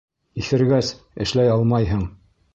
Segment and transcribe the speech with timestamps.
[0.43, 0.89] Иҫергәс,
[1.27, 2.05] эшләй алмайһың!